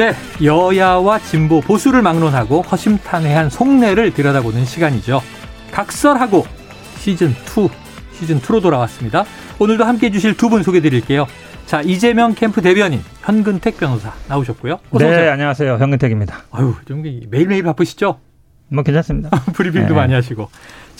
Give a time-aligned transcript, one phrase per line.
[0.00, 5.20] 네, 여야와 진보, 보수를 막론하고 허심탄회한 속내를 들여다보는 시간이죠.
[5.72, 6.46] 각설하고
[6.96, 7.68] 시즌 2,
[8.14, 9.26] 시즌 2로 돌아왔습니다.
[9.58, 11.26] 오늘도 함께 해 주실 두 분 소개 드릴게요.
[11.66, 14.78] 자, 이재명 캠프 대변인 현근택 변호사 나오셨고요.
[14.92, 15.32] 네, 오세요.
[15.32, 15.76] 안녕하세요.
[15.76, 16.44] 현근택입니다.
[16.50, 18.20] 아유, 좀 매일매일 바쁘시죠?
[18.68, 19.28] 뭐 괜찮습니다.
[19.52, 19.94] 브리핑도 네.
[19.94, 20.48] 많이 하시고.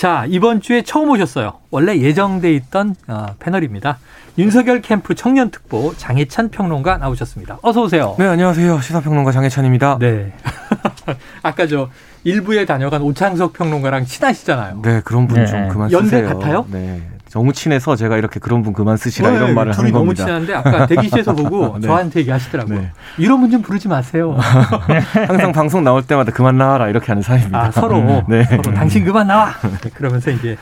[0.01, 1.59] 자, 이번 주에 처음 오셨어요.
[1.71, 3.99] 원래 예정돼 있던 어, 패널입니다.
[4.39, 7.59] 윤석열 캠프 청년 특보 장혜찬 평론가 나오셨습니다.
[7.61, 8.17] 어서 오세요.
[8.19, 8.81] 네, 안녕하세요.
[8.81, 9.99] 시사평론가 장혜찬입니다.
[10.01, 10.33] 네.
[11.45, 11.91] 아까 저
[12.25, 14.81] 일부에 다녀간 오창석 평론가랑 친하시잖아요.
[14.83, 15.69] 네, 그런 분좀 네.
[15.69, 16.01] 그만 쓰세요.
[16.01, 16.65] 연대 같아요?
[16.71, 17.03] 네.
[17.33, 20.25] 너무 친해서 제가 이렇게 그런 분 그만 쓰시라 네, 이런 말을 하는 겁니다.
[20.25, 21.87] 너무 친한데 아까 대기실에서 보고 네.
[21.87, 22.81] 저한테 얘기하시더라고요.
[22.81, 22.93] 네.
[23.19, 24.37] 이런 분 좀 부르지 마세요.
[25.27, 27.61] 항상 방송 나올 때마다 그만 나와라 이렇게 하는 사이입니다.
[27.61, 28.45] 아, 서로 네.
[28.45, 29.53] 서로 당신 그만 나와.
[29.95, 30.57] 그러면서 이제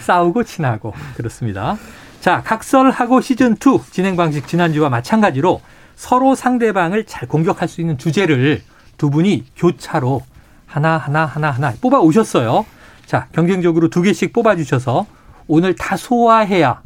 [0.00, 1.76] 싸우고 친하고 그렇습니다.
[2.20, 5.60] 자, 각설하고 시즌 2 진행 방식 지난주와 마찬가지로
[5.96, 8.62] 서로 상대방을 잘 공격할 수 있는 주제를
[8.96, 10.22] 두 분이 교차로
[10.66, 12.64] 하나 하나 하나 하나 뽑아 오셨어요.
[13.06, 15.06] 자, 경쟁적으로 두 개씩 뽑아 주셔서
[15.54, 16.80] 오늘 다 소화해야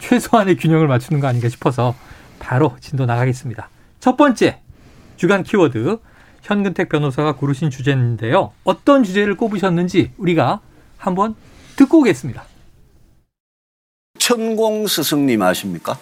[0.00, 1.94] 최소한의 균형을 맞추는 거 아닌가 싶어서
[2.40, 3.68] 바로 진도 나가겠습니다.
[4.00, 4.58] 첫 번째
[5.16, 5.98] 주간 키워드
[6.42, 8.50] 현근택 변호사가 고르신 주제인데요.
[8.64, 10.58] 어떤 주제를 꼽으셨는지 우리가
[10.96, 11.36] 한번
[11.76, 12.42] 듣고 오겠습니다.
[14.18, 15.96] 천공 스승님 아십니까?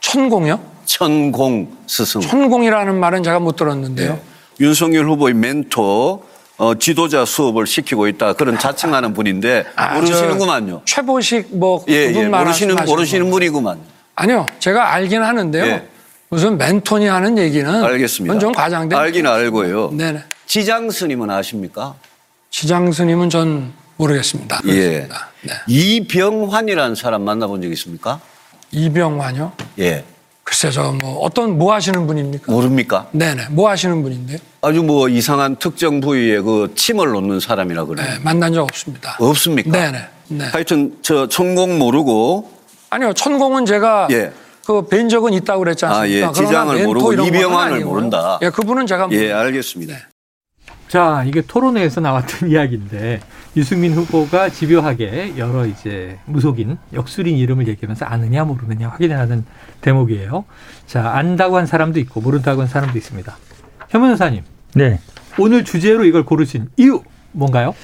[0.00, 0.60] 천공이요?
[0.84, 2.22] 천공 스승.
[2.22, 4.14] 천공이라는 말은 제가 못 들었는데요.
[4.14, 4.22] 네.
[4.58, 6.24] 윤석열 후보의 멘토
[6.58, 10.82] 어, 지도자 수업을 시키고 있다 그런 자칭하는 분인데 아, 모르시는구만요.
[10.84, 12.26] 최보식 뭐 예, 예.
[12.28, 13.78] 모르시는 모르시는 분이구만.
[14.14, 15.64] 아니요, 제가 알긴 하는데요.
[15.66, 15.86] 예.
[16.28, 18.38] 무슨 멘토니 하는 얘기는 알겠습니다.
[18.38, 18.98] 좀 과장된.
[18.98, 19.90] 알긴 알고요.
[19.90, 20.22] 네네.
[20.46, 21.94] 지장 스님은 아십니까?
[22.50, 24.60] 지장 스님은 전 모르겠습니다.
[24.68, 25.08] 예.
[25.42, 25.52] 네.
[25.68, 28.20] 이병환이라는 사람 만나본 적 있습니까?
[28.72, 29.52] 이병환요?
[29.78, 30.04] 예.
[30.42, 32.50] 글쎄 저 뭐 어떤 뭐 하시는 분입니까?
[32.52, 33.08] 모릅니까?
[33.12, 33.48] 네네.
[33.50, 34.38] 뭐 하시는 분인데?
[34.66, 38.04] 아주 뭐 이상한 특정 부위에 그 침을 놓는 사람이라 그래요.
[38.04, 39.16] 네, 만난 적 없습니다.
[39.20, 39.70] 없습니까?
[39.70, 39.98] 네네.
[40.28, 40.44] 네.
[40.46, 42.50] 하여튼 저 천공 모르고
[42.90, 44.32] 아니요 천공은 제가 예.
[44.64, 46.26] 그뵌 적은 있다고 그랬지 않습니까?
[46.26, 46.32] 아, 예.
[46.32, 48.40] 지장을 모르고 이병환을 모른다.
[48.42, 49.94] 예, 그분은 제가 예, 알겠습니다.
[49.94, 50.00] 네.
[50.88, 53.20] 자, 이게 토론회에서 나왔던 이야기인데
[53.56, 59.44] 유승민 후보가 집요하게 여러 이제 무속인, 역술인 이름을 얘기하면서 아느냐 모르느냐 확인하는
[59.80, 60.44] 대목이에요.
[60.88, 63.36] 자, 안다고 한 사람도 있고 모른다고 한 사람도 있습니다.
[63.90, 64.42] 현 변호사님.
[64.76, 65.00] 네.
[65.38, 67.74] 오늘 주제로 이걸 고르신 이유 뭔가요?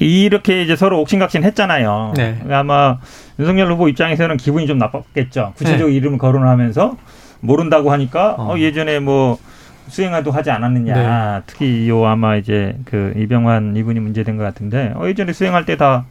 [0.00, 2.14] 이렇게 이제 서로 옥신각신 했잖아요.
[2.16, 2.32] 네.
[2.34, 2.98] 그러니까 아마
[3.38, 5.52] 윤석열 후보 입장에서는 기분이 좀 나빴겠죠.
[5.56, 5.94] 구체적 네.
[5.94, 6.96] 이름을 거론하면서
[7.40, 8.54] 모른다고 하니까 어.
[8.54, 9.38] 어 예전에 뭐
[9.86, 10.94] 수행화도 하지 않았느냐.
[10.94, 11.42] 네.
[11.46, 16.04] 특히 요 아마 이제 그 이병환 이분이 문제된 것 같은데 어 예전에 수행할 때 다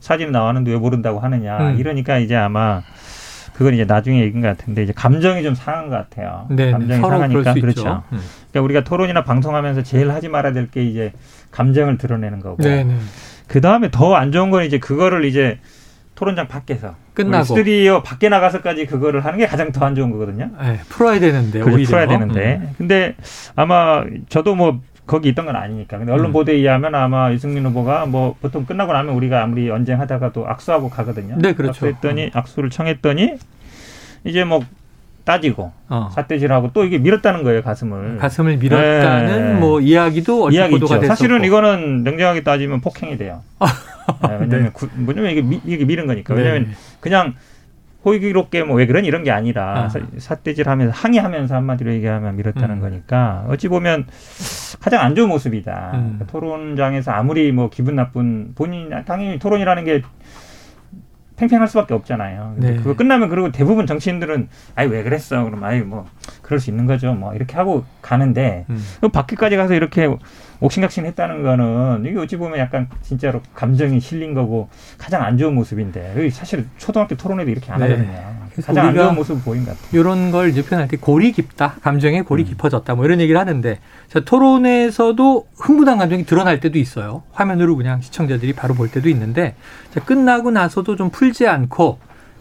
[0.00, 1.58] 사진 나왔는데 왜 모른다고 하느냐.
[1.58, 1.78] 음.
[1.78, 2.82] 이러니까 이제 아마
[3.56, 6.46] 그건 이제 나중에 얘기인 것 같은데 이제 감정이 좀 상한 것 같아요.
[6.50, 8.02] 네, 감정이 상하니까 그렇죠.
[8.12, 8.18] 음.
[8.50, 11.12] 그러니까 우리가 토론이나 방송하면서 제일 하지 말아야 될 게 이제
[11.52, 12.62] 감정을 드러내는 거고.
[12.62, 12.94] 네, 네.
[13.48, 15.58] 그 다음에 더 안 좋은 건 이제 그거를 이제
[16.16, 20.50] 토론장 밖에서 끝나고 스튜디오 밖에 나가서까지 그거를 하는 게 가장 더 안 좋은 거거든요.
[20.60, 22.60] 네, 풀어야 되는데 그렇죠, 오히려 풀어야 되는데.
[22.62, 22.70] 음.
[22.76, 23.14] 근데
[23.54, 25.98] 아마 저도 뭐 거기 있던 건 아니니까.
[25.98, 26.32] 근데 언론 음.
[26.32, 31.36] 보도에 의하면 아마 유승민 후보가 뭐 보통 끝나고 나면 우리가 아무리 언쟁하다가도 악수하고 가거든요.
[31.38, 31.86] 네, 그렇죠.
[31.86, 32.30] 악수했더니 음.
[32.32, 33.38] 악수를 청했더니
[34.24, 34.64] 이제 뭐
[35.24, 36.08] 따지고 어.
[36.14, 39.58] 삿대질하고 또 이게 밀었다는 거예요 가슴을 가슴을 밀었다는 네.
[39.58, 43.42] 뭐 이야기도 이야기 보도가 됐었고 사실은 이거는 냉정하게 따지면 폭행이 돼요.
[44.22, 44.70] 네, 왜냐하면 네.
[44.72, 46.40] 구, 뭐냐면 이게, 미, 이게 밀은 거니까 네.
[46.40, 47.34] 왜냐하면 그냥
[48.06, 49.88] 호의롭게 뭐 왜 그런 이런 게 아니라 아.
[50.18, 52.80] 삿대질하면서 항의하면서 한마디로 얘기하면 밀었다는 음.
[52.80, 54.06] 거니까 어찌 보면
[54.80, 55.90] 가장 안 좋은 모습이다.
[55.94, 56.00] 음.
[56.00, 60.02] 그러니까 토론장에서 아무리 뭐 기분 나쁜 본인 당연히 토론이라는 게
[61.36, 62.54] 팽팽할 수밖에 없잖아요.
[62.56, 62.76] 네.
[62.76, 65.44] 그거 끝나면 그리고 대부분 정치인들은 아이 왜 그랬어?
[65.44, 66.06] 그럼 아이 뭐
[66.42, 67.12] 그럴 수 있는 거죠.
[67.12, 68.82] 뭐 이렇게 하고 가는데 음.
[69.12, 70.08] 밖에까지 가서 이렇게
[70.60, 76.30] 옥신각신 했다는 거는 이게 어찌 보면 약간 진짜로 감정이 실린 거고 가장 안 좋은 모습인데
[76.30, 77.88] 사실 초등학교 토론회도 이렇게 안 네.
[77.88, 78.35] 하거든요.
[78.62, 80.00] 가장 안 좋은 모습 보인 것 같아요.
[80.00, 82.48] 이런 걸 이제 표현할 때 골이 깊다, 감정에 골이 음.
[82.48, 87.22] 깊어졌다, 뭐 이런 얘기를 하는데 자, 토론에서도 흥분한 감정이 드러날 때도 있어요.
[87.32, 89.54] 화면으로 그냥 시청자들이 바로 볼 때도 있는데
[89.92, 91.98] 자, 끝나고 나서도 좀 풀지 않고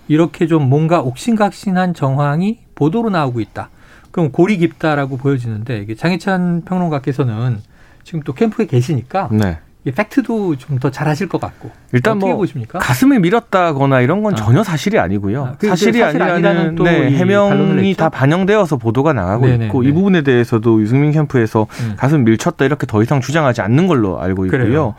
[0.08, 3.70] 이렇게 좀 뭔가 옥신각신한 정황이 보도로 나오고 있다.
[4.12, 7.60] 그럼 골이 깊다라고 보여지는데 이게 장희찬 평론가께서는
[8.04, 9.58] 지금 또 캠프에 계시니까 네.
[9.92, 12.80] 팩트도 좀 더 잘하실 것 같고 일단 뭐 보십니까?
[12.80, 14.36] 가슴을 밀었다거나 이런 건 아.
[14.36, 15.46] 전혀 사실이 아니고요.
[15.46, 19.90] 아, 사실이 사실 아니라는 네, 해명이 다 반영되어서 보도가 나가고 네네, 있고 네.
[19.90, 21.94] 이 부분에 대해서도 유승민 캠프에서 음.
[21.96, 24.96] 가슴 밀쳤다 이렇게 더 이상 주장하지 않는 걸로 알고 있고요.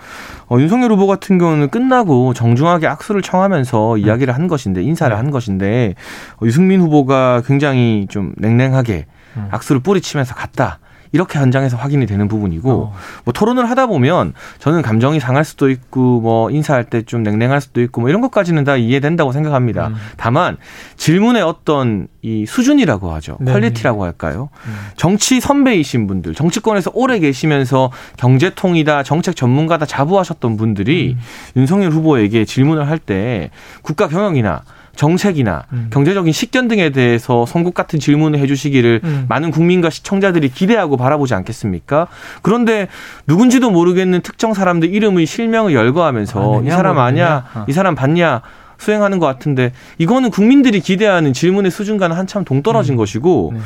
[0.48, 3.98] 어, 윤석열 후보 같은 경우는 끝나고 정중하게 악수를 청하면서 음.
[3.98, 5.16] 이야기를 한 것인데 인사를 네.
[5.16, 5.94] 한 것인데
[6.40, 9.06] 어, 유승민 후보가 굉장히 좀 냉랭하게
[9.36, 9.48] 음.
[9.50, 10.78] 악수를 뿌리치면서 갔다.
[11.12, 12.94] 이렇게 현장에서 확인이 되는 부분이고 어.
[13.24, 17.80] 뭐 토론을 하다 보면 저는 감정이 상할 수도 있고 뭐 인사할 때 좀 냉랭할 수도
[17.82, 19.88] 있고 뭐 이런 것까지는 다 이해된다고 생각합니다.
[19.88, 19.94] 음.
[20.16, 20.56] 다만
[20.96, 23.36] 질문의 어떤 이 수준이라고 하죠.
[23.40, 24.48] 네 퀄리티라고 할까요?
[24.66, 24.74] 음.
[24.96, 31.20] 정치 선배이신 분들, 정치권에서 오래 계시면서 경제통이다, 정책 전문가다 자부하셨던 분들이 음.
[31.60, 33.50] 윤석열 후보에게 질문을 할 때
[33.82, 34.62] 국가 경영이나
[34.96, 35.88] 정책이나 음.
[35.92, 39.26] 경제적인 식견 등에 대해서 선국 같은 질문을 해주시기를 음.
[39.28, 42.08] 많은 국민과 시청자들이 기대하고 바라보지 않겠습니까?
[42.42, 42.88] 그런데
[43.26, 47.64] 누군지도 모르겠는 특정 사람들 이름의 실명을 열거하면서 아, 이 사람 아냐, 어.
[47.68, 48.42] 이 사람 봤냐
[48.78, 52.96] 수행하는 것 같은데 이거는 국민들이 기대하는 질문의 수준과는 한참 동떨어진 음.
[52.96, 53.52] 것이고.
[53.54, 53.60] 네.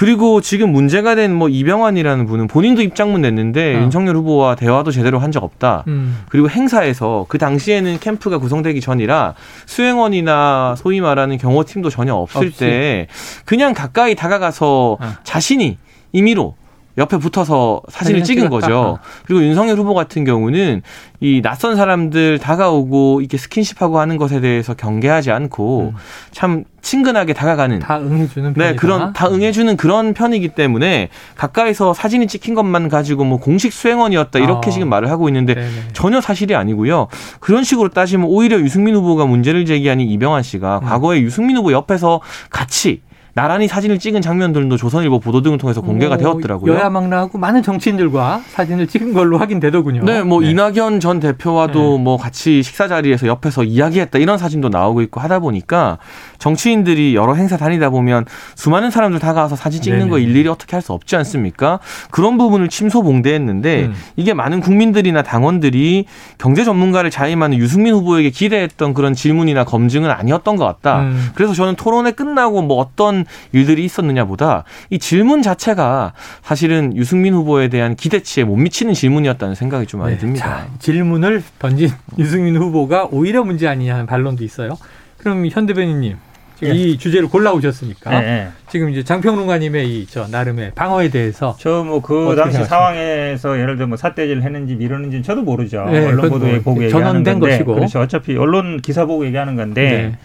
[0.00, 3.80] 그리고 지금 문제가 된 뭐 이병환이라는 분은 본인도 입장문 냈는데 어.
[3.82, 5.84] 윤석열 후보와 대화도 제대로 한 적 없다.
[5.88, 6.24] 음.
[6.30, 9.34] 그리고 행사에서 그 당시에는 캠프가 구성되기 전이라
[9.66, 12.58] 수행원이나 소위 말하는 경호팀도 전혀 없을 없이.
[12.58, 13.06] 때
[13.44, 15.08] 그냥 가까이 다가가서 어.
[15.22, 15.76] 자신이
[16.12, 16.54] 임의로
[17.00, 18.66] 옆에 붙어서 사진을 찍은 찍었다.
[18.66, 18.98] 거죠.
[19.24, 20.82] 그리고 윤석열 후보 같은 경우는
[21.20, 25.98] 이 낯선 사람들 다가오고 이렇게 스킨십하고 하는 것에 대해서 경계하지 않고 음.
[26.30, 28.70] 참 친근하게 다가가는 다 응해주는 편이다.
[28.70, 34.38] 네 그런 다 응해주는 그런 편이기 때문에 가까이서 사진이 찍힌 것만 가지고 뭐 공식 수행원이었다
[34.38, 34.70] 이렇게 아.
[34.70, 35.68] 지금 말을 하고 있는데 네네.
[35.92, 37.08] 전혀 사실이 아니고요
[37.40, 40.84] 그런 식으로 따지면 오히려 유승민 후보가 문제를 제기하니 이병환 씨가 음.
[40.86, 42.20] 과거에 유승민 후보 옆에서
[42.50, 43.02] 같이
[43.34, 46.74] 나란히 사진을 찍은 장면들도 조선일보 보도 등을 통해서 공개가 어, 되었더라고요.
[46.74, 50.04] 여야망나하고 많은 정치인들과 사진을 찍은 걸로 확인되더군요.
[50.04, 50.50] 네, 뭐 네.
[50.50, 52.02] 이낙연 전 대표와도 네.
[52.02, 55.98] 뭐 같이 식사 자리에서 옆에서 이야기했다 이런 사진도 나오고 있고 하다 보니까
[56.38, 58.24] 정치인들이 여러 행사 다니다 보면
[58.54, 60.10] 수많은 사람들 다가와서 사진 찍는 네네.
[60.10, 61.78] 거 일일이 어떻게 할 수 없지 않습니까?
[62.10, 63.94] 그런 부분을 침소봉대했는데 음.
[64.16, 66.06] 이게 많은 국민들이나 당원들이
[66.38, 71.00] 경제 전문가를 자임하는 유승민 후보에게 기대했던 그런 질문이나 검증은 아니었던 것 같다.
[71.00, 71.30] 음.
[71.34, 73.19] 그래서 저는 토론회 끝나고 뭐 어떤
[73.52, 76.12] 일들이 있었느냐보다 이 질문 자체가
[76.42, 80.18] 사실은 유승민 후보에 대한 기대치에 못 미치는 질문이었다는 생각이 좀 많이 네.
[80.18, 80.46] 듭니다.
[80.46, 84.76] 자, 질문을 던진 유승민 후보가 오히려 문제 아니냐 하는 반론도 있어요.
[85.18, 86.16] 그럼 현 대변인님
[86.62, 86.74] 예.
[86.74, 88.48] 이 주제를 골라오셨으니까 예, 예.
[88.68, 92.64] 지금 이제 장평론가님의 이 저 나름의 방어에 대해서 저 뭐 그 당시 생각하십니까?
[92.68, 95.86] 상황에서 예를 들어 뭐 사태질 했는지 미루는지는 저도 모르죠.
[95.90, 97.74] 네, 언론 보도에 뭐 보고 얘기하는 건데 것이고.
[97.76, 98.00] 그렇죠.
[98.00, 99.82] 어차피 언론 기사 보고 얘기하는 건데.
[100.12, 100.18] 네.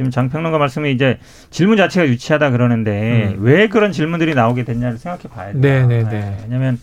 [0.00, 1.18] 지금 장평론가 말씀이 이제
[1.50, 3.44] 질문 자체가 유치하다 그러는데 음.
[3.44, 5.60] 왜 그런 질문들이 나오게 됐냐를 생각해 봐야 돼요.
[5.60, 6.08] 네, 네, 네.
[6.08, 6.36] 네.
[6.44, 6.80] 왜냐하면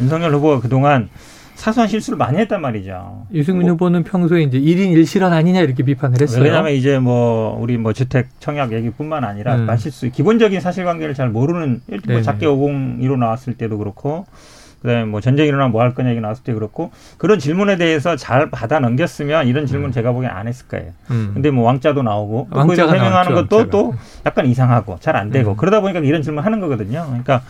[0.00, 1.10] 윤석열 후보가 그동안
[1.56, 3.26] 사소한 실수를 많이 했단 말이죠.
[3.34, 6.42] 유승민 뭐, 후보는 평소에 이제 1인 1실현 아니냐 이렇게 비판을 했어요.
[6.42, 9.76] 왜냐하면 이제 뭐 우리 뭐 주택 청약 얘기뿐만 아니라 음.
[9.76, 14.24] 실수 기본적인 사실관계를 잘 모르는 뭐 작게 502로 나왔을 때도 그렇고
[14.82, 18.50] 그다음에 뭐 전쟁이 일어나면 뭐 할 거냐 얘기 나왔을 때 그렇고 그런 질문에 대해서 잘
[18.50, 19.92] 받아 넘겼으면 이런 질문 음.
[19.92, 20.92] 제가 보기엔 안 했을 거예요.
[21.10, 21.30] 음.
[21.34, 23.70] 근데 뭐 왕자도 나오고 거기서 해명하는 것도 왕자가.
[23.70, 23.94] 또
[24.26, 25.56] 약간 이상하고 잘 안 되고 음.
[25.56, 27.04] 그러다 보니까 이런 질문 하는 거거든요.
[27.08, 27.42] 그러니까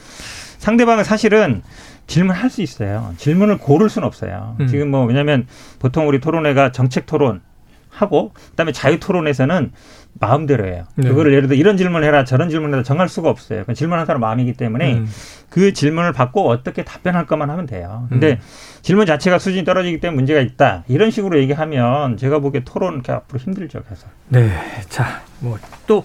[0.59, 1.63] 상대방은 사실은
[2.07, 3.13] 질문할 수 있어요.
[3.19, 4.57] 질문을 고를 수는 없어요.
[4.61, 4.67] 음.
[4.67, 5.47] 지금 뭐 왜냐하면
[5.79, 7.43] 보통 우리 토론회가 정책 토론
[7.91, 9.73] 하고 그다음에 자유 토론에서는
[10.21, 10.85] 마음대로 해요.
[10.97, 11.09] 네.
[11.09, 13.65] 그거를 예를 들어 이런 질문을 해라 저런 질문을 해라 정할 수가 없어요.
[13.73, 15.09] 질문하는 사람 마음이기 때문에 음.
[15.49, 18.07] 그 질문을 받고 어떻게 답변할 것만 하면 돼요.
[18.09, 18.39] 근데 음.
[18.83, 20.85] 질문 자체가 수준이 떨어지기 때문에 문제가 있다.
[20.89, 23.83] 이런 식으로 얘기하면 제가 보기에 토론 이렇게 앞으로 힘들죠.
[23.85, 24.07] 그래서.
[24.29, 24.51] 네.
[24.89, 26.05] 자, 뭐또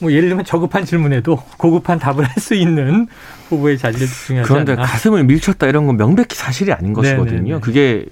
[0.00, 3.08] 뭐 예를 들면 저급한 질문에도 고급한 답을 할 수 있는
[3.48, 4.82] 후보의 자질이 중요하지 그런데 않나?
[4.82, 7.40] 가슴을 밀쳤다 이런 건 명백히 사실이 아닌 것이거든요.
[7.40, 7.60] 네네네.
[7.60, 8.04] 그게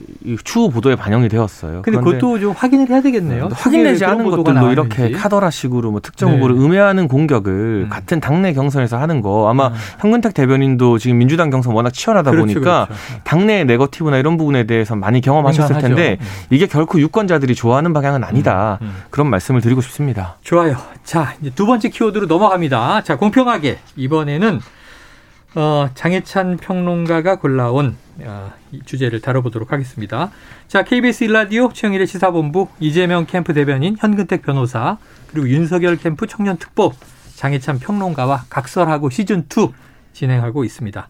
[0.45, 1.83] 추후 보도에 반영이 되었어요.
[1.83, 3.49] 근데 그것도 좀 확인을 해야 되겠네요.
[3.53, 6.37] 확인되지 않은 것들도 이렇게 카더라식으로 뭐 특정 네.
[6.37, 7.53] 후보를 음해하는 공격을
[7.85, 7.89] 음.
[7.89, 9.75] 같은 당내 경선에서 하는 거 아마 음.
[10.01, 13.03] 현근택 대변인도 지금 민주당 경선 워낙 치열하다 그렇죠, 보니까 그렇죠.
[13.25, 16.27] 당내 네거티브나 이런 부분에 대해서 많이 경험하셨을 텐데 음.
[16.51, 18.79] 이게 결코 유권자들이 좋아하는 방향은 아니다.
[18.83, 18.87] 음.
[18.87, 19.03] 음.
[19.11, 20.37] 그런 말씀을 드리고 싶습니다.
[20.43, 20.77] 좋아요.
[21.05, 23.03] 자, 이제 두 번째 키워드로 넘어갑니다.
[23.03, 24.61] 자, 공평하게 이번에는
[25.57, 30.31] 어, 장혜찬 평론가가 골라온 어, 이 주제를 다뤄보도록 하겠습니다.
[30.69, 34.99] 자, KBS 일라디오 최영일의 시사본부 이재명 캠프 대변인 현근택 변호사
[35.29, 36.93] 그리고 윤석열 캠프 청년 특보
[37.37, 39.73] 장혜찬 평론가와 각설하고 시즌 2
[40.13, 41.09] 진행하고 있습니다.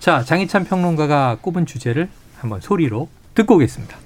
[0.00, 3.96] 자, 장희찬 평론가가 꼽은 주제를 한번 소리로 듣고 오겠습니다.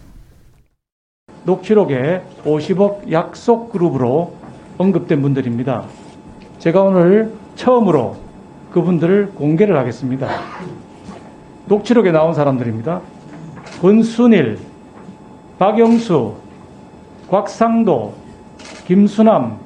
[1.44, 4.36] 녹취록에 50억 약속 그룹으로
[4.78, 5.86] 언급된 분들입니다.
[6.60, 8.21] 제가 오늘 처음으로
[8.72, 10.28] 그분들을 공개를 하겠습니다.
[11.66, 13.00] 녹취록에 나온 사람들입니다.
[13.80, 14.58] 권순일,
[15.58, 16.34] 박영수,
[17.28, 18.14] 곽상도,
[18.86, 19.58] 김수남,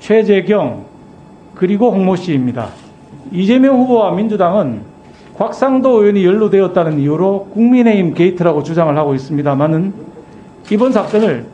[0.00, 0.84] 최재경,
[1.54, 2.68] 그리고 홍모 씨입니다.
[3.30, 4.82] 이재명 후보와 민주당은
[5.36, 9.92] 곽상도 의원이 연루되었다는 이유로 국민의힘 게이트라고 주장을 하고 있습니다만은
[10.70, 11.46] 이번 사건을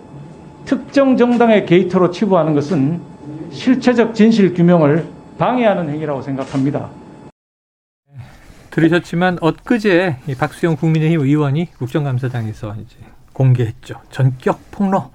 [0.65, 3.01] 특정 정당의 게이트로 치부하는 것은
[3.51, 6.91] 실체적 진실 규명을 방해하는 행위라고 생각합니다.
[8.71, 12.97] 들으셨지만 엊그제 박수영 국민의힘 의원이 국정감사장에서 이제
[13.33, 14.01] 공개했죠.
[14.11, 15.11] 전격 폭로.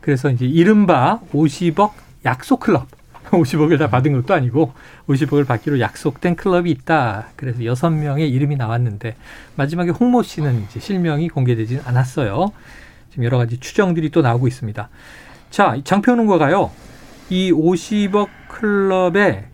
[0.00, 1.92] 그래서 이제 이른바 50억
[2.24, 2.86] 약속 클럽.
[3.30, 4.72] 50억을 다 받은 것도 아니고
[5.08, 7.26] 50억을 받기로 약속된 클럽이 있다.
[7.34, 9.16] 그래서 여섯 명의 이름이 나왔는데
[9.56, 12.52] 마지막에 홍모 씨는 이제 실명이 공개되지는 않았어요.
[13.10, 14.88] 지금 여러 가지 추정들이 또 나오고 있습니다.
[15.50, 16.70] 자, 장평론가가요.
[17.30, 19.46] 이 50억 클럽에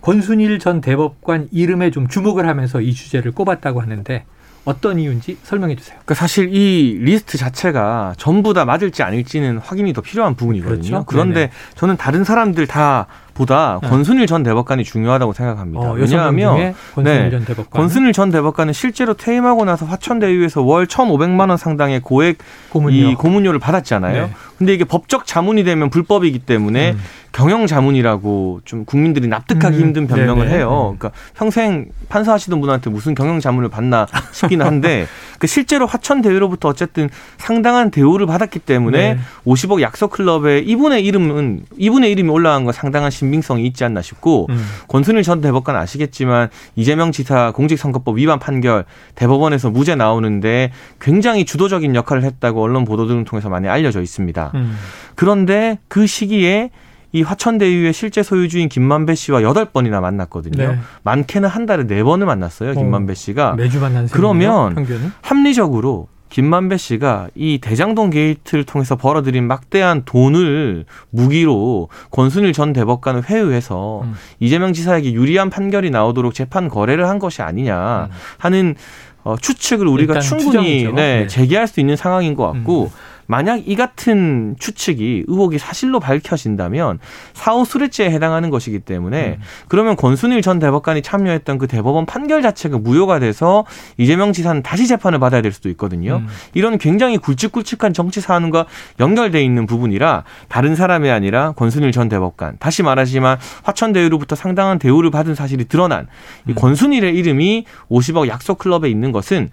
[0.00, 4.24] 권순일 전 대법관 이름에 좀 주목을 하면서 이 주제를 꼽았다고 하는데
[4.64, 5.96] 어떤 이유인지 설명해 주세요.
[5.96, 10.80] 그러니까 사실 이 리스트 자체가 전부 다 맞을지 아닐지는 확인이 더 필요한 부분이거든요.
[10.80, 11.04] 그렇죠?
[11.06, 11.52] 그런데 네네.
[11.76, 13.88] 저는 다른 사람들 다 보다 네.
[13.88, 15.90] 권순일 전 대법관이 중요하다고 생각합니다.
[15.90, 17.80] 어, 왜냐하면 권순일 네, 전 대법관.
[17.80, 22.38] 권순일 전 대법관은 실제로 퇴임하고 나서 화천대유에서 월 1,500만 원 상당의 고액
[22.70, 22.94] 고문료.
[22.94, 24.26] 이 고문료를 받았잖아요.
[24.26, 24.32] 네.
[24.58, 27.00] 근데 이게 법적 자문이 되면 불법이기 때문에 음.
[27.32, 29.80] 경영 자문이라고 좀 국민들이 납득하기 음.
[29.80, 30.58] 힘든 변명을 네네.
[30.58, 30.96] 해요.
[30.98, 35.06] 그러니까 평생 판사하시던 분한테 무슨 경영 자문을 받나 싶기는 한데
[35.38, 37.08] 그 실제로 화천대유로부터 어쨌든
[37.38, 39.20] 상당한 대우를 받았기 때문에 네.
[39.46, 44.64] 50억 약속 클럽에 이분의 이름은 이분의 이름이 올라간 건 상당한 신빙성이 있지 않나 싶고 음.
[44.88, 52.24] 권순일 전 대법관 아시겠지만 이재명 지사 공직선거법 위반 판결 대법원에서 무죄 나오는데 굉장히 주도적인 역할을
[52.24, 54.52] 했다고 언론 보도 등을 통해서 많이 알려져 있습니다.
[54.54, 54.76] 음.
[55.14, 56.70] 그런데 그 시기에
[57.12, 60.68] 이 화천대유의 실제 소유주인 김만배 씨와 여덟 번이나 만났거든요.
[60.68, 60.78] 네.
[61.02, 62.74] 많게는 한 달에 네 번을 만났어요.
[62.74, 63.54] 김만배 씨가.
[63.54, 65.12] 매주 만난 그러면 평균은?
[65.20, 74.02] 합리적으로 김만배 씨가 이 대장동 게이트를 통해서 벌어들인 막대한 돈을 무기로 권순일 전 대법관을 회유해서
[74.04, 74.14] 음.
[74.38, 78.16] 이재명 지사에게 유리한 판결이 나오도록 재판 거래를 한 것이 아니냐 음.
[78.38, 78.74] 하는
[79.22, 82.88] 어, 추측을 우리가 충분히 네, 네, 제기할 수 있는 상황인 것 같고 음.
[83.30, 86.98] 만약 이 같은 추측이 의혹이 사실로 밝혀진다면
[87.32, 89.42] 사후 수뢰죄에 해당하는 것이기 때문에 음.
[89.68, 93.64] 그러면 권순일 전 대법관이 참여했던 그 대법원 판결 자체가 무효가 돼서
[93.98, 96.16] 이재명 지사는 다시 재판을 받아야 될 수도 있거든요.
[96.16, 96.26] 음.
[96.54, 98.66] 이런 굉장히 굵직굵직한 정치 사안과
[98.98, 105.36] 연결돼 있는 부분이라 다른 사람이 아니라 권순일 전 대법관 다시 말하지만 화천대유로부터 상당한 대우를 받은
[105.36, 106.08] 사실이 드러난
[106.48, 106.54] 이 음.
[106.56, 109.50] 권순일의 이름이 50억 약속 클럽에 있는 것은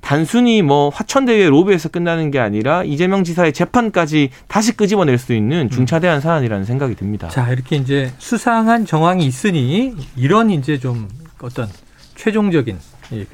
[0.00, 5.70] 단순히 뭐 화천대유의 로비에서 끝나는 게 아니라 이재명 지사의 재판까지 다시 끄집어낼 수 있는 음.
[5.70, 7.28] 중차대한 사안이라는 생각이 듭니다.
[7.28, 11.08] 자, 이렇게 이제 수상한 정황이 있으니 이런 이제 좀
[11.42, 11.68] 어떤
[12.16, 12.78] 최종적인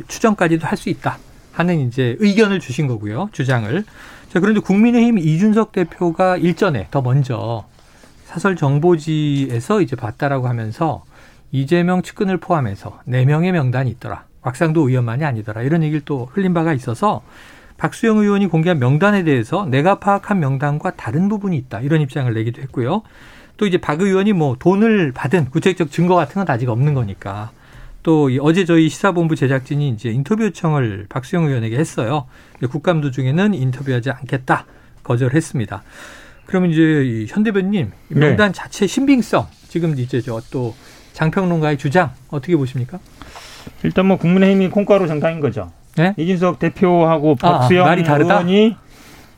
[0.08, 1.18] 추정까지도 할 수 있다
[1.52, 3.30] 하는 이제 의견을 주신 거고요.
[3.32, 3.84] 주장을.
[4.32, 7.64] 자, 그런데 국민의힘 이준석 대표가 일전에 더 먼저
[8.26, 11.04] 사설 정보지에서 이제 봤다라고 하면서
[11.52, 14.24] 이재명 측근을 포함해서 4명의 명단이 있더라.
[14.46, 15.62] 곽상도 의원만이 아니더라.
[15.62, 17.22] 이런 얘기를 또 흘린 바가 있어서
[17.78, 21.80] 박수영 의원이 공개한 명단에 대해서 내가 파악한 명단과 다른 부분이 있다.
[21.80, 23.02] 이런 입장을 내기도 했고요.
[23.56, 27.50] 또 이제 박 의원이 뭐 돈을 받은 구체적 증거 같은 건 아직 없는 거니까
[28.04, 32.28] 또 어제 저희 시사본부 제작진이 이제 인터뷰 요청을 박수영 의원에게 했어요.
[32.70, 34.64] 국감 도 중에는 인터뷰하지 않겠다
[35.02, 35.82] 거절했습니다.
[36.44, 38.52] 그러면 이제 현 대변님 명단 네.
[38.52, 40.72] 자체 신빙성 지금 이제 저 또
[41.14, 43.00] 장평론가의 주장 어떻게 보십니까?
[43.82, 45.70] 일단 뭐 국민의힘이 콩가루 정당인 거죠.
[45.96, 46.14] 네?
[46.16, 48.76] 이준석 대표하고 아, 아 박수영 아, 의원이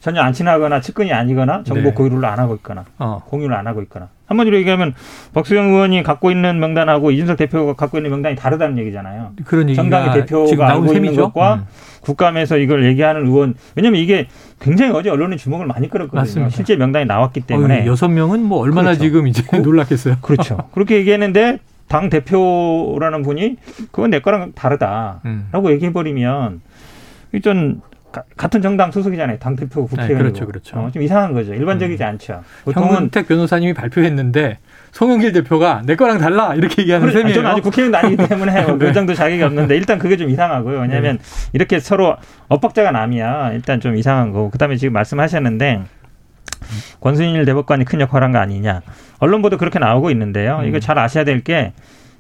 [0.01, 1.95] 전혀 안 친하거나 측근이 아니거나 정보 네.
[1.95, 3.21] 공유를 안 하고 있거나 어.
[3.27, 4.95] 공유를 안 하고 있거나 한마디로 얘기하면
[5.35, 9.33] 박수영 의원이 갖고 있는 명단하고 이준석 대표가 갖고 있는 명단이 다르다는 얘기잖아요.
[9.45, 11.13] 그런 정당의 대표가 알고 셈이죠?
[11.13, 11.67] 있는 것과 음.
[12.03, 14.29] 국감에서 이걸 얘기하는 의원 왜냐하면 이게
[14.61, 16.21] 굉장히 어제 언론의 주목을 많이 끌었거든요.
[16.21, 16.51] 맞습니다.
[16.51, 19.03] 실제 명단이 나왔기 때문에 여섯 명은 뭐 얼마나 그렇죠.
[19.03, 20.17] 지금 이제 놀랐겠어요.
[20.21, 20.59] 그렇죠.
[20.73, 23.57] 그렇게 얘기했는데 당 대표라는 분이
[23.91, 25.71] 그건 내 거랑 다르다라고 음.
[25.71, 26.61] 얘기해 버리면
[27.33, 27.81] 일단
[28.37, 29.39] 같은 정당 소속이잖아요.
[29.39, 30.17] 당 대표 국회의원.
[30.17, 30.79] 네, 그렇죠, 그렇죠.
[30.79, 31.55] 어, 좀 이상한 거죠.
[31.55, 32.09] 일반적이지 음.
[32.09, 32.43] 않죠.
[32.73, 34.59] 형은택 변호사님이 발표했는데
[34.93, 37.35] 송영길 대표가 내 거랑 달라 이렇게 얘기하는 셈이에요.
[37.35, 38.87] 저는 아직 국회의원 아니기 때문에 뭐 네.
[38.87, 40.81] 그 정도 자격이 없는데 일단 그게 좀 이상하고요.
[40.81, 41.51] 왜냐하면 네.
[41.53, 42.17] 이렇게 서로
[42.49, 45.83] 엇박자가 나면 일단 좀 이상한 거고 그다음에 지금 말씀하셨는데
[47.01, 48.83] 권순일 대법관이 큰 역할을 한거 아니냐.
[49.19, 50.63] 언론 보도 그렇게 나오고 있는데요.
[50.65, 50.81] 이거 음.
[50.81, 51.73] 잘 아셔야 될 게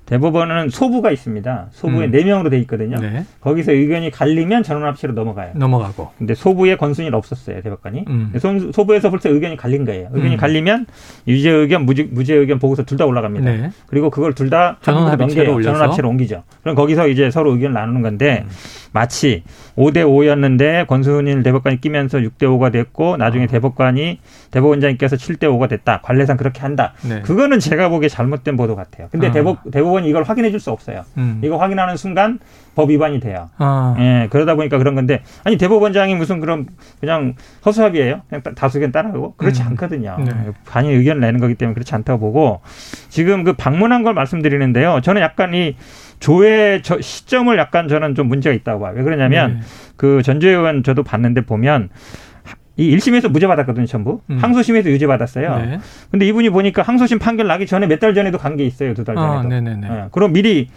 [0.07, 1.67] 대법원은 소부가 있습니다.
[1.71, 2.11] 소부에 음.
[2.11, 2.29] 네 음.
[2.29, 2.97] 명으로 돼 있거든요.
[2.99, 3.27] 네.
[3.43, 5.51] 거기서 의견이 갈리면 전원합치로 넘어가요.
[5.55, 6.13] 넘어가고.
[6.17, 8.07] 근데 소부에 권순일 없었어요, 대법관이.
[8.09, 8.33] 음.
[8.73, 10.09] 소, 부에서 벌써 의견이 갈린 거예요.
[10.13, 10.39] 의견이 음.
[10.39, 10.87] 갈리면
[11.27, 13.51] 유죄 의견, 무죄, 무죄 의견 보고서 둘 다 올라갑니다.
[13.51, 13.71] 네.
[13.87, 16.43] 그리고 그걸 둘 다 전원합치로 전원합치로 옮기죠.
[16.63, 18.51] 그럼 거기서 이제 서로 의견을 나누는 건데 음.
[18.93, 19.43] 마치
[19.79, 23.47] 5대 5였는데 권순일 대법관이 끼면서 6대 5가 됐고 나중에 어.
[23.47, 24.19] 대법관이
[24.51, 26.01] 대법원장님께서 7대 5가 됐다.
[26.03, 26.95] 관례상 그렇게 한다.
[27.09, 27.23] 네.
[27.23, 29.09] 그거는 제가 보기에 잘못된 보도 같아요.
[29.13, 29.31] 근데 어.
[29.33, 31.05] 대법 대법원이 이걸 확인해 줄 수 없어요.
[31.17, 31.41] 음.
[31.45, 32.41] 이거 확인하는 순간
[32.75, 33.49] 법 위반이 돼요.
[33.61, 33.95] 어.
[34.01, 36.67] 예, 그러다 보니까 그런 건데 아니 대법원장이 무슨 그런
[36.99, 38.23] 그냥 허수아비예요.
[38.29, 39.69] 그냥 다수 의견 따라가고 그렇지 음.
[39.69, 40.17] 않거든요.
[40.25, 40.33] 네.
[40.67, 42.61] 반이 의견을 내는 거기 때문에 그렇지 않다고 보고
[43.09, 45.01] 지금 그 방문한 걸 말씀드리는데요.
[45.03, 45.77] 저는 약간 이
[46.21, 48.95] 조회 저 시점을 약간 저는 좀 문제가 있다고 봐요.
[48.97, 49.61] 왜 그러냐면 네.
[49.97, 51.89] 그 전주의 의원 저도 봤는데 보면
[52.77, 54.21] 이 1심에서 무죄 받았거든요, 전부.
[54.31, 54.39] 음.
[54.39, 55.57] 항소심에서 유죄 받았어요.
[55.59, 55.79] 네.
[56.13, 59.21] 근데 이분이 보니까 항소심 판결 나기 전에 몇 달 전에도 간 게 있어요, 두달 아,
[59.21, 59.39] 전에도.
[59.41, 59.89] 아, 네네네.
[59.89, 60.05] 네.
[60.13, 60.69] 그럼 미리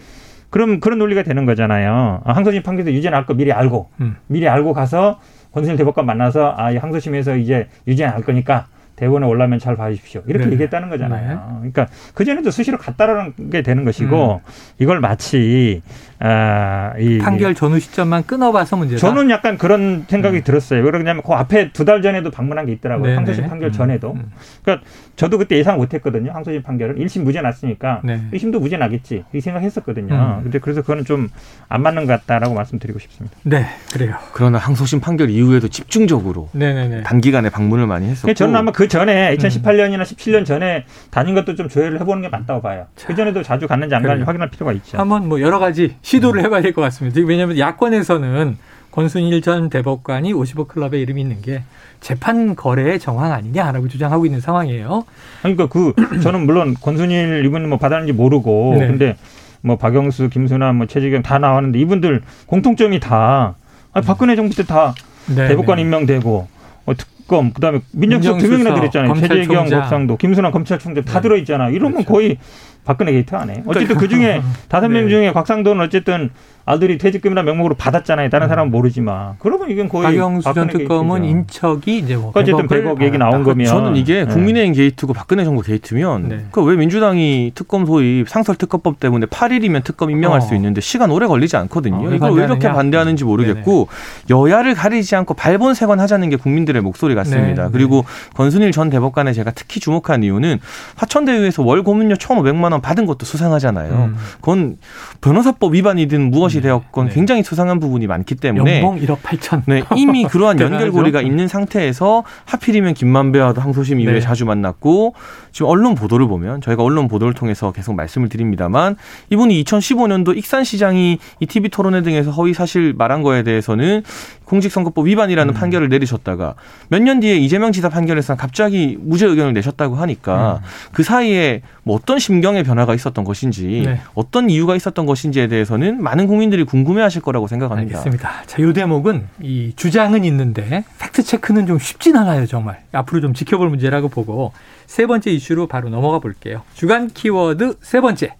[0.50, 2.20] 그럼 그런 논리가 되는 거잖아요.
[2.24, 4.16] 아, 항소심 판결에서 유죄 날 거 미리 알고 음.
[4.26, 5.20] 미리 알고 가서
[5.52, 8.66] 권순일 대법관 만나서 아, 이 항소심에서 이제 유죄 날 거니까
[9.02, 10.22] 대본에 올라면 잘 봐주십시오.
[10.28, 10.52] 이렇게 네.
[10.52, 11.28] 얘기했다는 거잖아요.
[11.30, 11.70] 네.
[11.72, 14.52] 그러니까 그전에도 수시로 갔다라는 게 되는 것이고 음.
[14.78, 15.82] 이걸 마치
[16.20, 19.00] 아, 이 판결 전후 시점만 끊어봐서 문제다.
[19.00, 20.42] 저는 약간 그런 생각이 음.
[20.44, 20.84] 들었어요.
[20.84, 23.06] 왜그러냐면 그 앞에 두 달 전에도 방문한 게 있더라고요.
[23.06, 23.16] 네네.
[23.16, 23.72] 항소심 판결 음.
[23.72, 24.12] 전에도.
[24.12, 24.30] 음.
[24.62, 26.30] 그러니까 저도 그때 예상 못했거든요.
[26.30, 28.22] 항소심 판결을 1심 무죄 났으니까 네.
[28.32, 30.14] 1심도 무죄 나겠지 이 생각했었거든요.
[30.14, 30.42] 음.
[30.44, 31.28] 근데 그래서 그거는 좀
[31.68, 33.34] 안 맞는 것 같다라고 말씀드리고 싶습니다.
[33.44, 34.14] 네, 그래요.
[34.34, 37.02] 그러나 항소심 판결 이후에도 집중적으로 네네네.
[37.04, 38.34] 단기간에 방문을 많이 했었고.
[38.34, 42.86] 저는 아마 그 전에 2018년이나 17년 전에 다닌 것도 좀 조회를 해보는 게 맞다고 봐요.
[43.06, 44.98] 그 전에도 자주 갔는지 안 갔는지 확인할 필요가 있죠.
[44.98, 47.20] 한번 뭐 여러 가지 시도를 해봐야 될 것 같습니다.
[47.24, 48.56] 왜냐하면 야권에서는
[48.90, 51.62] 권순일 전 대법관이 50억 클럽에 이름이 있는 게
[52.00, 55.04] 재판 거래의 정황 아니냐라고 주장하고 있는 상황이에요.
[55.40, 58.86] 그러니까 그 저는 물론 권순일 이분 뭐 받았는지 모르고 네.
[58.88, 59.16] 근데
[59.62, 63.54] 뭐 박영수, 김수남, 뭐 최재경 다 나왔는데 이분들 공통점이 다
[63.94, 64.94] 아니, 박근혜 정부 때다
[65.34, 65.82] 네, 대법관 네.
[65.82, 66.48] 임명되고
[66.86, 69.14] 어, 특검 그다음에 민정수석 두 명이나 들었잖아요.
[69.14, 71.22] 최재경 곽상도, 김수남 검찰총장 다 네.
[71.22, 71.68] 들어있잖아.
[71.70, 72.12] 이러면 그렇죠.
[72.12, 72.38] 거의
[72.84, 73.62] 박근혜 게이트 안 해.
[73.66, 75.10] 어쨌든 그 중에 다섯 명 네.
[75.10, 76.30] 중에 곽상도는 어쨌든
[76.64, 78.30] 아들이 퇴직금이나 명목으로 받았잖아요.
[78.30, 78.48] 다른 음.
[78.48, 79.34] 사람은 모르지만.
[79.40, 83.96] 그러면 이건 거의 박영수 전 특검은 인척이 이제 뭐 어쨌든 100억 얘기 나온 거면 저는
[83.96, 84.32] 이게 네.
[84.32, 86.46] 국민의힘 게이트고 박근혜 정부 게이트면 네.
[86.52, 90.40] 그왜 민주당이 특검 소위 상설 특검법 때문에 8일이면 특검 임명할 어.
[90.40, 92.08] 수 있는데 시간 오래 걸리지 않거든요.
[92.08, 93.88] 어, 이걸 왜 이렇게 반대하는지 모르겠고
[94.28, 94.40] 네네.
[94.40, 97.64] 여야를 가리지 않고 발본색원 하자는 게 국민들의 목소리 같습니다.
[97.64, 97.68] 네.
[97.72, 98.30] 그리고 네.
[98.34, 100.60] 권순일 전 대법관에 제가 특히 주목한 이유는
[100.96, 103.92] 화천대유에서 월 고문료 1,500만 원 받은 것도 수상하잖아요.
[103.92, 104.16] 음.
[104.36, 104.76] 그건
[105.20, 106.62] 변호사법 위반이든 무엇 것이 네.
[106.62, 107.14] 되었건 네.
[107.14, 109.62] 굉장히 수상한 부분이 많기 때문에 연봉 1억 8천.
[109.66, 114.20] 네, 이미 그러한 연결고리가 있는 상태에서 하필이면 김만배와도 항소심 이후에 네.
[114.20, 115.14] 자주 만났고
[115.52, 118.96] 지금 언론 보도를 보면 저희가 언론 보도를 통해서 계속 말씀을 드립니다만
[119.30, 124.02] 이분이 2015년도 익산시장이 이 TV 토론회 등에서 허위 사실 말한 거에 대해서는
[124.44, 125.54] 공직선거법 위반이라는 음.
[125.54, 126.54] 판결을 내리셨다가
[126.88, 130.66] 몇 년 뒤에 이재명 지사 판결에서 갑자기 무죄 의견을 내셨다고 하니까 음.
[130.92, 134.00] 그 사이에 뭐 어떤 심경의 변화가 있었던 것인지 네.
[134.14, 137.98] 어떤 이유가 있었던 것인지에 대해서는 많은 국민들이 궁금해하실 거라고 생각합니다.
[137.98, 138.30] 알겠습니다.
[138.46, 142.82] 자, 이 대목은 이 주장은 있는데 팩트 체크는 좀 쉽진 않아요, 정말.
[142.92, 144.52] 앞으로 좀 지켜볼 문제라고 보고
[144.92, 146.64] 세 번째 이슈로 바로 넘어가 볼게요.
[146.74, 148.34] 주간 키워드 세 번째.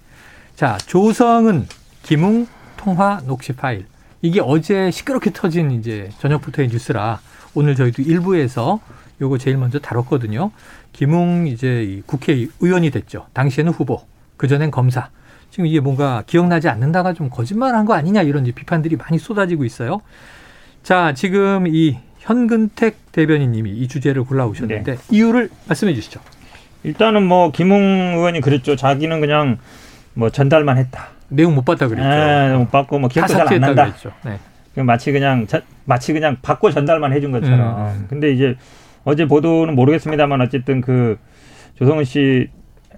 [0.54, 1.66] 자, 조성은
[2.02, 3.86] 김웅 통화 녹취 파일.
[4.20, 7.20] 이게 어제 시끄럽게 터진 이제 저녁부터의 뉴스라
[7.54, 8.80] 오늘 저희도 일부에서
[9.22, 10.50] 요거 제일 먼저 다뤘거든요.
[10.92, 13.28] 김웅 이제 국회의원이 됐죠.
[13.32, 14.02] 당시에는 후보,
[14.36, 15.08] 그전엔 검사.
[15.48, 20.02] 지금 이게 뭔가 기억나지 않는다가 좀 거짓말한 거 아니냐 이런 비판들이 많이 쏟아지고 있어요.
[20.82, 25.02] 자, 지금 이 현근택 대변인님이 이 주제를 골라오셨는데 네.
[25.10, 26.20] 이유를 말씀해 주시죠.
[26.84, 28.76] 일단은 뭐 김웅 의원이 그랬죠.
[28.76, 29.58] 자기는 그냥
[30.14, 31.08] 뭐 전달만 했다.
[31.28, 32.06] 내용 못 봤다 그랬죠.
[32.08, 33.84] 네, 못 봤고 뭐 기억도 잘 안 난다.
[33.84, 34.12] 그랬죠.
[34.24, 34.38] 네.
[34.82, 35.46] 마치 그냥
[35.84, 37.86] 마치 그냥 받고 전달만 해준 것처럼.
[37.86, 38.06] 음.
[38.08, 38.56] 근데 이제
[39.04, 41.18] 어제 보도는 모르겠습니다만 어쨌든 그
[41.78, 42.48] 조성은 씨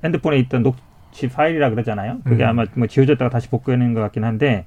[0.05, 2.19] 핸드폰에 있던 녹취 파일이라 그러잖아요.
[2.25, 2.49] 그게 음.
[2.49, 4.67] 아마 뭐 지워졌다가 다시 복구해낸 것 같긴 한데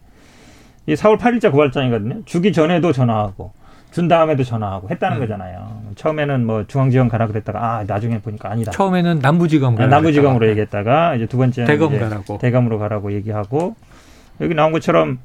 [0.86, 2.24] 이 4월 8일자 고발장이거든요.
[2.26, 3.52] 주기 전에도 전화하고
[3.98, 5.22] 준 다음에도 전화하고 했다는 음.
[5.22, 5.82] 거잖아요.
[5.96, 8.70] 처음에는 뭐 중앙지검 가라 그랬다가 아 나중에 보니까 아니다.
[8.70, 9.88] 처음에는 남부지검 가라.
[9.88, 10.52] 아, 남부지검으로 그랬다가.
[10.52, 13.76] 얘기했다가 이제 두 번째는 대검 가라고 대검으로 가라고 얘기하고
[14.40, 15.18] 여기 나온 것처럼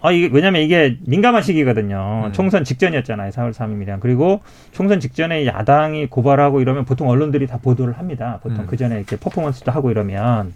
[0.00, 2.26] 아 이게 왜냐면 이게 민감한 시기거든요.
[2.26, 2.32] 음.
[2.32, 3.32] 총선 직전이었잖아요.
[3.32, 4.40] 4월 3일이랑 그리고
[4.70, 8.38] 총선 직전에 야당이 고발하고 이러면 보통 언론들이 다 보도를 합니다.
[8.40, 8.66] 보통 음.
[8.68, 10.54] 그 전에 이렇게 퍼포먼스도 하고 이러면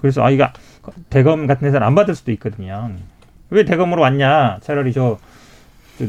[0.00, 0.48] 그래서 아 이거
[1.10, 2.92] 대검 같은 데서는 안 받을 수도 있거든요.
[3.50, 4.58] 왜 대검으로 왔냐?
[4.62, 5.18] 차라리 저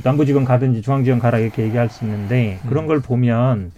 [0.04, 2.88] 남부지검 가든지 중앙지검 가라 이렇게 얘기할 수 있는데 그런 음.
[2.88, 3.72] 걸 보면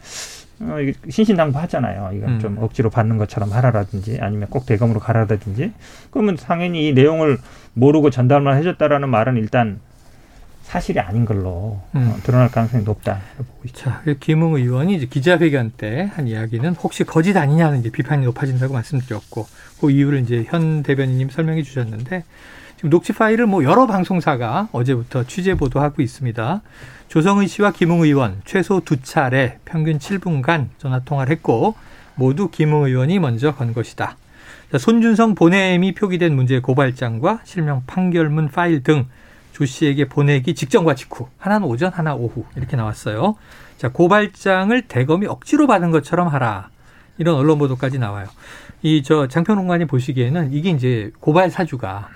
[0.59, 2.11] 어, 이게 신신당부하잖아요.
[2.15, 2.39] 이건 음.
[2.39, 5.73] 좀 억지로 받는 것처럼 하라라든지 아니면 꼭 대검으로 가라든지
[6.09, 7.37] 그러면 당연히 이 내용을
[7.73, 9.79] 모르고 전달만 해줬다라는 말은 일단
[10.63, 12.13] 사실이 아닌 걸로 어, 음.
[12.13, 13.19] 어, 드러날 가능성이 높다.
[13.73, 18.73] 자, 그 김웅 의원이 이제 기자회견 때 한 이야기는 혹시 거짓 아니냐는 이제 비판이 높아진다고
[18.73, 19.45] 말씀드렸고
[19.79, 22.23] 그 이유를 이제 현 대변인님 설명해 주셨는데
[22.77, 26.61] 지금 녹취 파일을 뭐 여러 방송사가 어제부터 취재 보도하고 있습니다.
[27.07, 31.75] 조성은 씨와 김웅 의원 최소 두 차례 평균 7분간 전화 통화를 했고
[32.15, 34.17] 모두 김웅 의원이 먼저 건 것이다.
[34.77, 39.07] 손준성 보냄이 표기된 문제 고발장과 실명 판결문 파일 등
[39.53, 43.37] 조 씨에게 보내기 직전과 직후 하나는 오전 하나 오후 이렇게 나왔어요.
[43.77, 46.69] 자 고발장을 대검이 억지로 받은 것처럼 하라
[47.17, 48.27] 이런 언론 보도까지 나와요.
[48.83, 52.09] 이 저 장평론관이 보시기에는 이게 이제 고발 사주가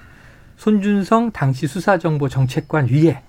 [0.61, 3.19] 손준성 당시 수사정보정책관 위에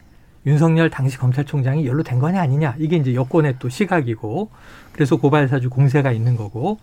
[0.44, 4.50] 윤석열 당시 검찰총장이 연루된 거냐 아니냐 이게 이제 여권의 또 시각이고
[4.92, 6.78] 그래서 고발사주 공세가 있는 거고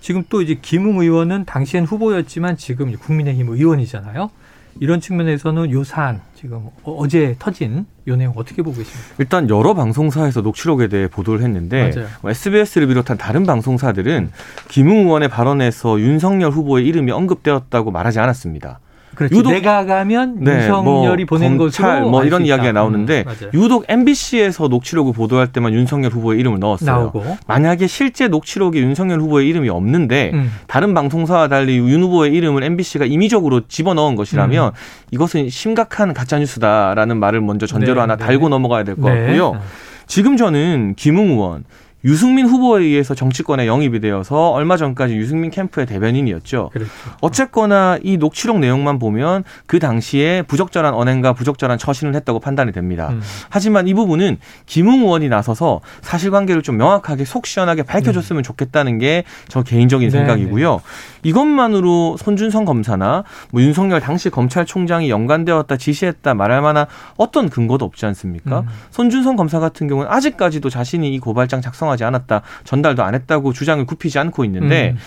[0.00, 4.30] 지금 또 이제 김웅 의원은 당시엔 후보였지만 지금 국민의힘 의원이잖아요.
[4.78, 9.16] 이런 측면에서는 요 사안 지금 어제 터진 요 내용 어떻게 보고 계십니까?
[9.18, 12.06] 일단 여러 방송사에서 녹취록에 대해 보도를 했는데 맞아요.
[12.24, 14.30] SBS를 비롯한 다른 방송사들은
[14.68, 18.78] 김웅 의원의 발언에서 윤석열 후보의 이름이 언급되었다고 말하지 않았습니다.
[19.18, 19.34] 그렇죠.
[19.34, 24.68] 유독 내가 가면 네, 윤석열이 뭐 보낸 것으로 뭐 이런 이야기가 나오는데 음, 유독 MBC에서
[24.68, 26.88] 녹취록을 보도할 때만 윤석열 후보의 이름을 넣었어요.
[26.88, 27.38] 나오고.
[27.48, 30.52] 만약에 실제 녹취록에 윤석열 후보의 이름이 없는데 음.
[30.68, 34.72] 다른 방송사와 달리 윤 후보의 이름을 MBC가 임의적으로 집어넣은 것이라면 음.
[35.10, 38.24] 이것은 심각한 가짜 뉴스다라는 말을 먼저 전제로 네, 하나 네.
[38.24, 39.20] 달고 넘어가야 될것 네.
[39.20, 39.60] 같고요.
[40.06, 41.64] 지금 저는 김웅 의원
[42.04, 46.70] 유승민 후보에 의해서 정치권에 영입이 되어서 얼마 전까지 유승민 캠프의 대변인이었죠.
[46.72, 46.90] 그렇죠.
[47.20, 53.08] 어쨌거나 이 녹취록 내용만 보면 그 당시에 부적절한 언행과 부적절한 처신을 했다고 판단이 됩니다.
[53.10, 53.20] 음.
[53.50, 58.42] 하지만 이 부분은 김웅 의원이 나서서 사실관계를 좀 명확하게 속 시원하게 밝혀줬으면 음.
[58.42, 60.74] 좋겠다는 게 저 개인적인 네 생각이고요.
[60.74, 61.28] 네.
[61.28, 68.60] 이것만으로 손준성 검사나 뭐 윤석열 당시 검찰총장이 연관되었다 지시했다 말할 만한 어떤 근거도 없지 않습니까?
[68.60, 68.66] 음.
[68.90, 73.84] 손준성 검사 같은 경우는 아직까지도 자신이 이 고발장 작성 하지 않았다, 전달도 안 했다고 주장을
[73.86, 74.98] 굽히지 않고 있는데 음.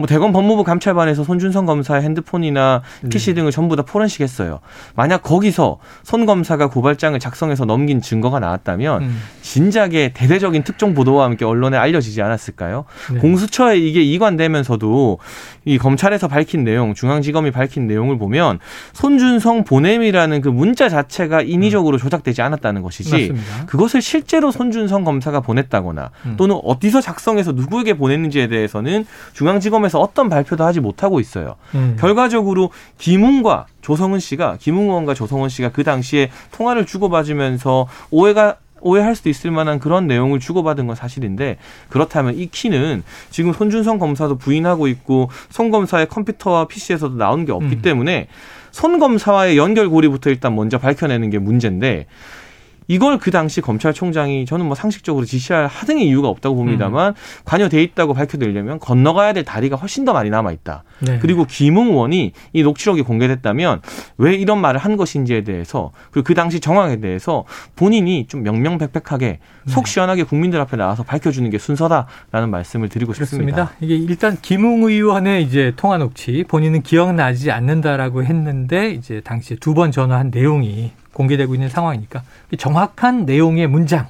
[0.00, 3.34] 뭐 대검 법무부 감찰반에서 손준성 검사의 핸드폰이나 PC 네.
[3.34, 4.60] 등을 전부 다 포렌식했어요.
[4.96, 9.22] 만약 거기서 손 검사가 고발장을 작성해서 넘긴 증거가 나왔다면 음.
[9.42, 12.86] 진작에 대대적인 특종 보도와 함께 언론에 알려지지 않았을까요?
[13.12, 13.20] 네.
[13.20, 15.18] 공수처에 이게 이관되면서도
[15.66, 18.58] 이 검찰에서 밝힌 내용, 중앙지검이 밝힌 내용을 보면
[18.94, 21.98] 손준성 보냄이라는 그 문자 자체가 인위적으로 음.
[21.98, 23.66] 조작되지 않았다는 것이지 맞습니다.
[23.66, 26.34] 그것을 실제로 손준성 검사가 보냈다거나 음.
[26.38, 31.56] 또는 어디서 작성해서 누구에게 보냈는지에 대해서는 중앙지검에서 관련해서 어떤 발표도 하지 못하고 있어요.
[31.74, 31.96] 음.
[31.98, 39.28] 결과적으로 김웅과 조성은 씨가 김웅 의원과 조성은 씨가 그 당시에 통화를 주고받으면서 오해가 오해할 수도
[39.28, 41.58] 있을 만한 그런 내용을 주고받은 건 사실인데
[41.90, 47.76] 그렇다면 이 키는 지금 손준성 검사도 부인하고 있고 손 검사의 컴퓨터와 PC에서도 나온 게 없기
[47.76, 47.82] 음.
[47.82, 48.28] 때문에
[48.70, 52.06] 손 검사와의 연결고리부터 일단 먼저 밝혀내는 게 문제인데
[52.90, 57.14] 이걸 그 당시 검찰총장이 저는 뭐 상식적으로 지시할 하등의 이유가 없다고 봅니다만 음.
[57.44, 60.82] 관여돼 있다고 밝혀내려면 건너가야 될 다리가 훨씬 더 많이 남아 있다.
[60.98, 61.20] 네.
[61.22, 63.82] 그리고 김웅 의원이 이 녹취록이 공개됐다면
[64.18, 67.44] 왜 이런 말을 한 것인지에 대해서 그리고 그 당시 정황에 대해서
[67.76, 69.38] 본인이 좀 명명백백하게 네.
[69.72, 73.66] 속 시원하게 국민들 앞에 나와서 밝혀주는 게 순서다라는 말씀을 드리고 그렇습니다.
[73.66, 73.70] 싶습니다.
[73.80, 79.92] 이게 일단 김웅 의원의 이제 통화 녹취 본인은 기억나지 않는다라고 했는데 이제 당시 두 번
[79.92, 82.22] 전화한 내용이 공개되고 있는 상황이니까
[82.58, 84.06] 정확한 내용의 문장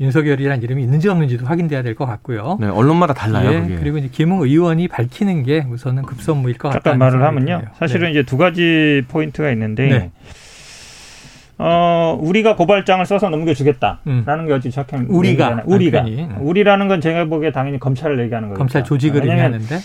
[0.00, 2.56] 윤석열이라는 이름이 있는지 없는지도 확인돼야 될 것 같고요.
[2.60, 3.66] 네, 언론마다 달라요.
[3.68, 6.80] 예, 그리고 이제 김웅 의원이 밝히는 게 우선은 급선무일 것 같다.
[6.92, 7.62] 잠깐 말을 하면요.
[7.78, 8.10] 사실은 네.
[8.12, 10.10] 이제 두 가지 포인트가 있는데 네.
[11.60, 14.46] 어, 우리가 고발장을 써서 넘겨주겠다라는 음.
[14.46, 16.36] 게 어찌 착한 우리가 우리가 음.
[16.40, 18.58] 우리라는 건 제가 보기에 당연히 검찰을 얘기하는 거죠.
[18.58, 19.78] 검찰 조직을 얘기하는데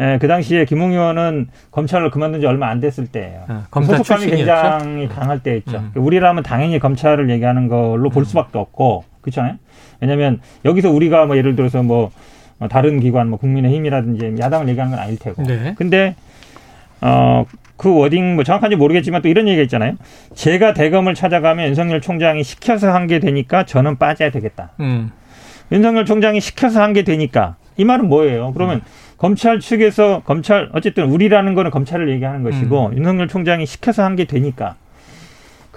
[0.00, 3.44] 예, 그 당시에 김웅 의원은 검찰을 그만둔 지 얼마 안 됐을 때예요.
[3.48, 3.66] 아,
[3.98, 5.76] 소속감이 굉장히 강할 때였죠.
[5.76, 5.90] 음.
[5.96, 8.24] 우리라면 당연히 검찰을 얘기하는 걸로 볼 음.
[8.24, 9.54] 수밖에 없고 그렇잖아요.
[10.00, 12.10] 왜냐하면 여기서 우리가 뭐 예를 들어서 뭐
[12.70, 15.42] 다른 기관 뭐 국민의힘이라든지 야당을 얘기하는 건 아닐 테고.
[15.42, 15.74] 네.
[15.76, 16.14] 근데
[17.00, 17.44] 어.
[17.76, 19.94] 그 워딩 뭐 정확한지 모르겠지만 또 이런 얘기가 있잖아요.
[20.34, 24.72] 제가 대검을 찾아가면 윤석열 총장이 시켜서 한 게 되니까 저는 빠져야 되겠다.
[24.80, 25.12] 음.
[25.70, 28.52] 윤석열 총장이 시켜서 한 게 되니까 이 말은 뭐예요?
[28.52, 28.82] 그러면 음.
[29.18, 32.96] 검찰 측에서 검찰 어쨌든 우리라는 거는 검찰을 얘기하는 것이고 음.
[32.96, 34.76] 윤석열 총장이 시켜서 한 게 되니까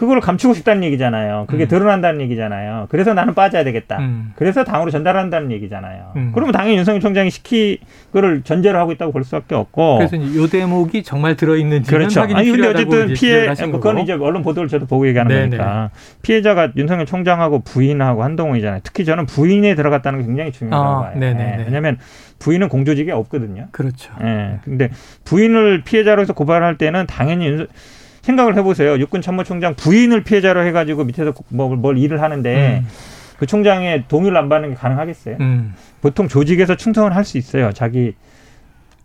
[0.01, 1.45] 그걸 감추고 싶다는 얘기잖아요.
[1.47, 1.67] 그게 음.
[1.67, 2.87] 드러난다는 얘기잖아요.
[2.89, 3.99] 그래서 나는 빠져야 되겠다.
[3.99, 4.31] 음.
[4.35, 6.13] 그래서 당으로 전달한다는 얘기잖아요.
[6.15, 6.31] 음.
[6.33, 7.77] 그러면 당연히 윤석열 총장이 시키
[8.11, 9.99] 그를 전제로 하고 있다고 볼 수밖에 없고.
[9.99, 12.21] 그래서 이 대목이 정말 들어있는지는 그렇죠.
[12.21, 15.49] 아니 근데 어쨌든 피해 뭐 그건 이제 언론 보도를 저도 보고 얘기하는 네네.
[15.49, 15.91] 거니까
[16.23, 18.81] 피해자가 윤석열 총장하고 부인하고 한동훈이잖아요.
[18.83, 21.19] 특히 저는 부인에 들어갔다는 게 굉장히 중요하다고 아, 봐요.
[21.19, 21.63] 네.
[21.63, 21.99] 왜냐하면
[22.39, 23.67] 부인은 공조직이 없거든요.
[23.71, 24.11] 그렇죠.
[24.23, 24.57] 예.
[24.63, 24.89] 근데
[25.25, 27.67] 부인을 피해자로 해서 고발할 때는 당연히 윤,
[28.21, 28.97] 생각을 해보세요.
[28.99, 32.87] 육군 참모총장 부인을 피해자로 해가지고 밑에서 뭐, 뭘 일을 하는데 음.
[33.37, 35.37] 그 총장의 동의를 안 받는 게 가능하겠어요?
[35.39, 35.73] 음.
[36.01, 37.71] 보통 조직에서 충성을 할수 있어요.
[37.71, 38.13] 자기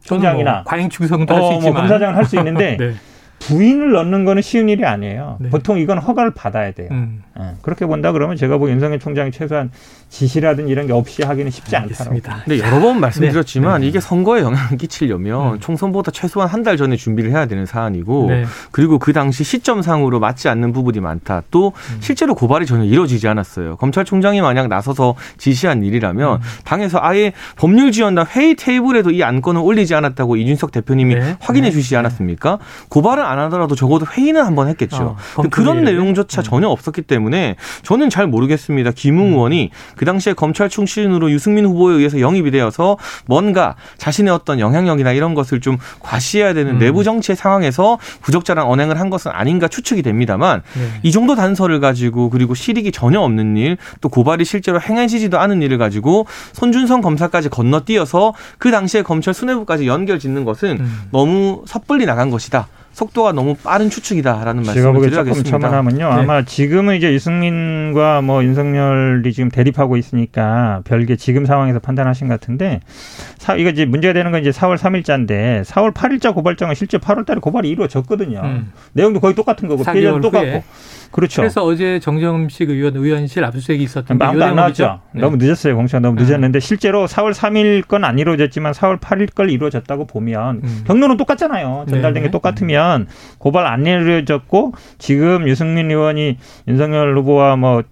[0.02, 2.94] 총장이나 뭐 과잉 충성도 어, 할수 뭐 있지만 뭐 검사장을 할수 있는데 네.
[3.38, 5.38] 부인을 넣는 거는 쉬운 일이 아니에요.
[5.40, 5.50] 네.
[5.50, 6.88] 보통 이건 허가를 받아야 돼요.
[6.90, 7.22] 음.
[7.38, 9.70] 예, 그렇게 본다 그러면 제가 보기 윤석열 총장이 최소한
[10.08, 12.10] 지시라든 이런 게 없이 하기는 쉽지 않다고.
[12.44, 13.88] 근데 여러 번 말씀드렸지만 네.
[13.88, 15.60] 이게 선거에 영향을 끼치려면 음.
[15.60, 18.44] 총선보다 최소한 한 달 전에 준비를 해야 되는 사안이고 네.
[18.72, 21.42] 그리고 그 당시 시점상으로 맞지 않는 부분이 많다.
[21.52, 21.98] 또 음.
[22.00, 23.76] 실제로 고발이 전혀 이루어지지 않았어요.
[23.76, 26.40] 검찰총장이 만약 나서서 지시한 일이라면 음.
[26.64, 31.36] 당에서 아예 법률 지원단 회의 테이블에도 이 안건을 올리지 않았다고 이준석 대표님이 네.
[31.40, 31.72] 확인해 네.
[31.72, 32.58] 주시지 않았습니까?
[32.88, 35.16] 고발은 안 하더라도 적어도 회의는 한번 했겠죠.
[35.36, 36.44] 어, 그런 내용조차 음.
[36.44, 37.25] 전혀 없었기 때문에
[37.82, 38.92] 저는 잘 모르겠습니다.
[38.92, 39.32] 김웅 음.
[39.32, 45.34] 의원이 그 당시에 검찰 출신으로 유승민 후보에 의해서 영입이 되어서 뭔가 자신의 어떤 영향력이나 이런
[45.34, 46.78] 것을 좀 과시해야 되는 음.
[46.78, 51.00] 내부 정치의 상황에서 부적절한 언행을 한 것은 아닌가 추측이 됩니다만 네.
[51.02, 55.78] 이 정도 단서를 가지고 그리고 실익이 전혀 없는 일 또 고발이 실제로 행해지지도 않은 일을
[55.78, 61.02] 가지고 손준성 검사까지 건너뛰어서 그 당시에 검찰 수뇌부까지 연결 짓는 것은 음.
[61.10, 62.68] 너무 섣불리 나간 것이다.
[62.96, 65.34] 속도가 너무 빠른 추측이다라는 말씀을 드려야겠습니다.
[65.34, 65.98] 조금 첨언하면요.
[65.98, 66.22] 네.
[66.22, 72.80] 아마 지금은 이제 유승민과 뭐 윤석열이 지금 대립하고 있으니까 별개 지금 상황에서 판단하신 것 같은데
[73.36, 77.38] 사, 이거 이제 문제가 되는 건 이제 4월 3일자인데 4월 8일자 고발장은 실제 8월 달에
[77.38, 78.40] 고발이 이루어졌거든요.
[78.42, 78.72] 음.
[78.94, 80.64] 내용도 거의 똑같은 거고 피해자도 똑같고.
[81.16, 81.40] 그렇죠.
[81.42, 85.00] 그래서 어제 정정식 의원 의원실 압수수색이 있었던 아무도 안 나왔죠.
[85.12, 85.20] 네.
[85.22, 85.74] 너무 늦었어요.
[85.74, 86.60] 공시가 너무 늦었는데 음.
[86.60, 90.84] 실제로 4월 3일 건 안 이루어졌지만 4월 8일 걸 이루어졌다고 보면 음.
[90.86, 91.86] 경로는 똑같잖아요.
[91.88, 92.28] 전달된 네.
[92.28, 96.36] 게 똑같으면 고발 안 이루어졌고 지금 유승민 의원이
[96.68, 97.82] 윤석열 후보와 뭐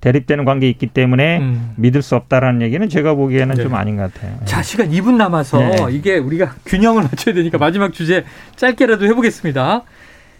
[0.00, 1.72] 대립되는 관계 있기 때문에 음.
[1.76, 3.62] 믿을 수 없다라는 얘기는 제가 보기에는 네.
[3.62, 4.38] 좀 아닌 것 같아요.
[4.44, 5.76] 자, 시간 2분 남아서 네.
[5.90, 8.24] 이게 우리가 균형을 맞춰야 되니까 마지막 주제
[8.56, 9.82] 짧게라도 해보겠습니다.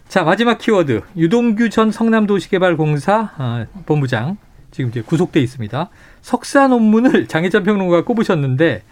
[0.08, 1.02] 자, 마지막 키워드.
[1.16, 4.36] 유동규 전 성남도시개발공사 아, 본부장.
[4.70, 5.88] 지금 이제 구속돼 있습니다.
[6.22, 8.82] 석사 논문을 장혜찬 평론가가 꼽으셨는데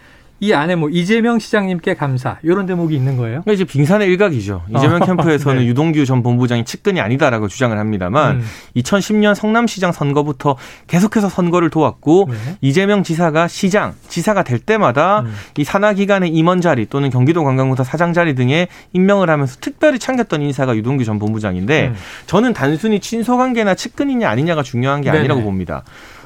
[0.41, 3.43] 이 안에 뭐 이재명 시장님께 감사 이런 대목이 있는 거예요?
[3.51, 4.63] 이제 빙산의 일각이죠.
[4.69, 5.05] 이재명 어.
[5.05, 5.67] 캠프에서는 네.
[5.67, 8.45] 유동규 전 본부장이 측근이 아니다라고 주장을 합니다만 음.
[8.75, 12.57] 2010년 성남시장 선거부터 계속해서 선거를 도왔고 네.
[12.59, 15.33] 이재명 지사가 시장, 지사가 될 때마다 음.
[15.57, 20.41] 이 산하 기관의 임원 자리 또는 경기도 관광공사 사장 자리 등에 임명을 하면서 특별히 챙겼던
[20.41, 21.95] 인사가 유동규 전 본부장인데 음.
[22.25, 25.43] 저는 단순히 친소관계나 측근이냐 아니냐가 중요한 게 아니라고 네네.
[25.45, 25.83] 봅니다.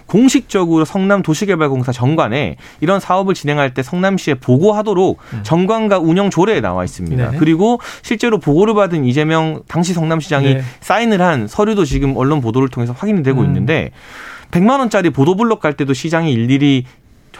[0.09, 5.39] 공식적으로 성남 도시개발공사 정관에 이런 사업을 진행할 때 성남시에 보고하도록 음.
[5.43, 7.31] 정관과 운영 조례에 나와 있습니다.
[7.31, 7.37] 네.
[7.37, 10.61] 그리고 실제로 보고를 받은 이재명 당시 성남시장이 네.
[10.81, 13.45] 사인을 한 서류도 지금 언론 보도를 통해서 확인이 되고 음.
[13.45, 13.91] 있는데
[14.51, 16.85] 100만 원짜리 보도블록 갈 때도 시장이 일일이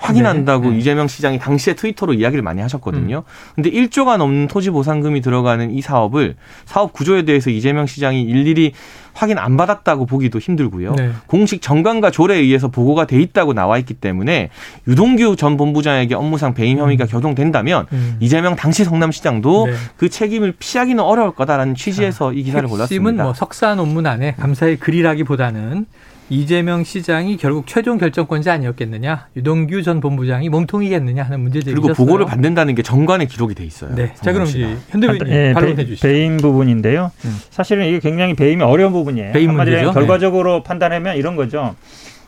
[0.01, 0.77] 확인한다고 네, 네.
[0.77, 3.17] 이재명 시장이 당시에 트위터로 이야기를 많이 하셨거든요.
[3.17, 3.53] 음.
[3.55, 6.35] 근데 1조가 넘는 토지 보상금이 들어가는 이 사업을
[6.65, 8.73] 사업 구조에 대해서 이재명 시장이 일일이
[9.13, 10.93] 확인 안 받았다고 보기도 힘들고요.
[10.95, 11.11] 네.
[11.27, 14.49] 공식 정관과 조례에 의해서 보고가 돼 있다고 나와 있기 때문에
[14.87, 17.07] 유동규 전 본부장에게 업무상 배임 혐의가 음.
[17.07, 18.15] 겨동된다면 음.
[18.19, 19.73] 이재명 당시 성남시장도 네.
[19.97, 22.83] 그 책임을 피하기는 어려울 거다라는 취지에서 자, 이 기사를 골랐습니다.
[22.83, 25.85] 핵심은 뭐 석사 논문 안에 감사의 글이라기보다는
[26.29, 31.81] 이재명 시장이 결국 최종 결정권자 아니었겠느냐, 유동규 전 본부장이 몸통이겠느냐 하는 문제 제기셨어요.
[31.81, 33.95] 그리고 보고를 받는다는 게 정관에 기록이 돼 있어요.
[33.95, 36.07] 네, 자 그럼 이제 현대변인 네, 반론해 주시죠.
[36.07, 37.11] 배임 부분인데요.
[37.25, 37.37] 음.
[37.49, 39.33] 사실은 이게 굉장히 배임이 어려운 부분이에요.
[39.33, 39.91] 배임 문제죠.
[39.91, 40.63] 결과적으로 네.
[40.63, 41.75] 판단하면 이런 거죠.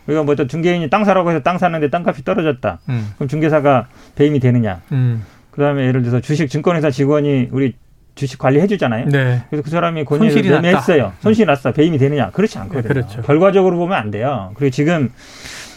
[0.07, 2.79] 우리가 뭐또 중개인이 땅 사라고 해서 땅 사는데 땅값이 떨어졌다.
[2.89, 3.09] 음.
[3.15, 4.81] 그럼 중개사가 배임이 되느냐?
[4.91, 5.23] 음.
[5.51, 7.75] 그다음에 예를 들어서 주식 증권회사 직원이 우리
[8.21, 9.05] 주식 관리해 주잖아요.
[9.07, 9.41] 네.
[9.49, 11.13] 그래서 그 사람이 권유를 매매했어요.
[11.21, 11.71] 손실이 났어.
[11.71, 12.29] 배임이 되느냐?
[12.29, 12.81] 그렇지 않거든요.
[12.83, 13.21] 네, 그렇죠.
[13.23, 14.51] 결과적으로 보면 안 돼요.
[14.53, 15.09] 그리고 지금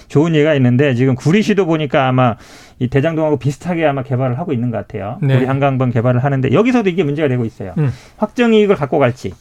[0.09, 2.37] 좋은 예가 있는데 지금 구리시도 보니까 아마
[2.79, 5.19] 이 대장동하고 비슷하게 아마 개발을 하고 있는 것 같아요.
[5.23, 5.39] 네.
[5.39, 7.73] 우리 한강변 개발을 하는데 여기서도 이게 문제가 되고 있어요.
[7.79, 7.91] 음.
[8.19, 9.33] 확정 이익을 갖고 갈지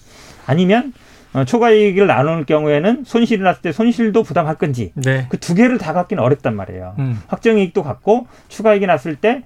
[0.46, 0.94] 아니면
[1.34, 5.26] 어, 초과 이익을 나눌 경우에는 손실이 났을 때 손실도 부담할 건지 네.
[5.28, 6.96] 그두 개를 다 갖기는 어렵단 말이에요.
[7.00, 7.20] 음.
[7.28, 9.44] 확정 이익도 갖고 추가 이익이 났을 때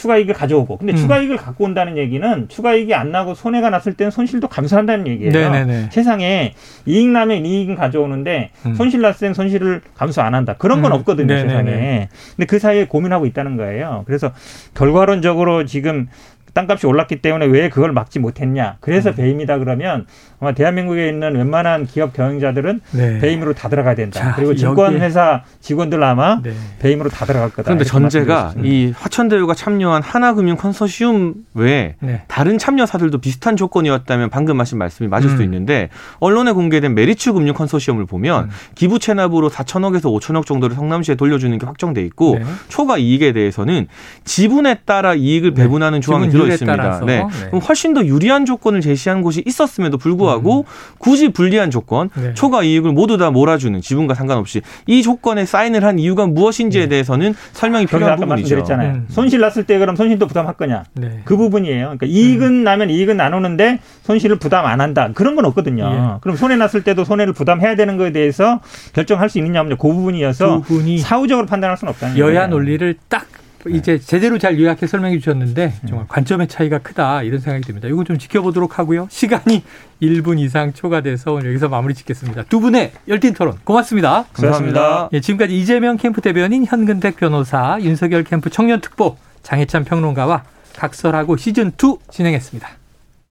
[0.00, 0.96] 추가이익을 가져오고 근데 음.
[0.96, 5.30] 추가이익을 갖고 온다는 얘기는 추가이익이 안 나고 손해가 났을 때는 손실도 감수한다는 얘기예요.
[5.30, 5.90] 네네네.
[5.92, 6.54] 세상에
[6.86, 8.74] 이익 나면 이익은 가져오는데 음.
[8.74, 10.54] 손실 났을 땐 손실을 감수 안 한다.
[10.56, 10.96] 그런 건 음.
[10.96, 11.48] 없거든요, 네네네.
[11.48, 12.08] 세상에.
[12.34, 14.04] 근데 그 사이에 고민하고 있다는 거예요.
[14.06, 14.32] 그래서
[14.72, 16.08] 결과론적으로 지금
[16.54, 18.76] 땅값이 올랐기 때문에 왜 그걸 막지 못했냐.
[18.80, 19.14] 그래서 음.
[19.14, 20.06] 배임이다 그러면
[20.40, 23.18] 아마 대한민국에 있는 웬만한 기업 경영자들은 네.
[23.18, 24.20] 배임으로 다 들어가야 된다.
[24.20, 26.52] 자, 그리고 증권회사 직원들 아마 네.
[26.78, 27.64] 배임으로 다 들어갈 거다.
[27.64, 32.22] 그런데 전제가 이 화천대유가 참여한 하나금융 컨소시움 외에 네.
[32.26, 35.30] 다른 참여사들도 비슷한 조건이었다면 방금 하신 말씀이 맞을 음.
[35.32, 38.50] 수도 있는데 언론에 공개된 메리츠 금융 컨소시엄을 보면 음.
[38.74, 42.44] 기부 체납으로 4천억에서 5천억 정도를 성남시에 돌려주는 게 확정돼 있고 네.
[42.68, 43.88] 초과 이익에 대해서는
[44.24, 45.62] 지분에 따라 이익을 네.
[45.62, 47.00] 배분하는 조항이 들어 있습니다.
[47.06, 47.24] 네.
[47.52, 47.58] 네.
[47.58, 50.64] 훨씬 더 유리한 조건을 제시한 곳이 있었음에도 불구하고 음.
[50.98, 52.34] 굳이 불리한 조건, 네.
[52.34, 56.88] 초과 이익을 모두 다 몰아주는 지분과 상관없이 이 조건에 사인을 한 이유가 무엇인지에 네.
[56.88, 58.56] 대해서는 설명이 필요한 부분이죠.
[58.56, 58.92] 말씀드렸잖아요.
[58.92, 59.06] 음.
[59.08, 60.84] 손실 났을 때 그럼 손실도 부담할 거냐?
[60.94, 61.20] 네.
[61.24, 61.96] 그 부분이에요.
[61.98, 62.64] 그러니까 이익은 음.
[62.64, 65.10] 나면 이익은 나누는데 손실을 부담 안 한다.
[65.14, 65.84] 그런 건 없거든요.
[65.84, 66.20] 예.
[66.20, 68.60] 그럼 손해 났을 때도 손해를 부담해야 되는 거에 대해서
[68.92, 73.40] 결정할 수 있느냐 없느냐 그 부분이어서 그 사후적으로 판단할 수는 없다는 여야 논리를 딱 네.
[73.68, 77.88] 이제 제대로 잘 요약해 설명해 주셨는데 정말 관점의 차이가 크다 이런 생각이 듭니다.
[77.88, 79.06] 이거 좀 지켜보도록 하고요.
[79.10, 79.62] 시간이
[80.00, 82.44] 1분 이상 초과돼서 오늘 여기서 마무리 짓겠습니다.
[82.44, 84.24] 두 분의 열띤 토론 고맙습니다.
[84.32, 85.10] 감사합니다.
[85.12, 90.44] 예, 지금까지 이재명 캠프 대변인 현근택 변호사 윤석열 캠프 청년특보 장혜찬 평론가와
[90.76, 92.79] 각설하고 시즌2 진행했습니다.